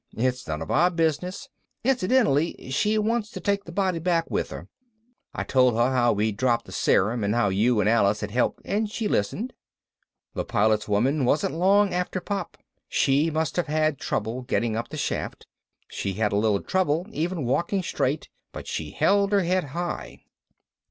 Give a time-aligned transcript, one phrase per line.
[0.17, 1.47] It's none of our business.
[1.83, 4.67] Incidentally, she wants to take the body back with her.
[5.31, 8.61] I told her how we'd dropped the serum and how you and Alice had helped
[8.65, 9.53] and she listened."
[10.33, 12.57] The Pilot's woman wasn't long after Pop.
[12.89, 15.45] She must have had trouble getting up the shaft,
[15.87, 20.21] she had a little trouble even walking straight, but she held her head high.